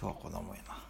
[0.00, 0.89] 今日は子供やな。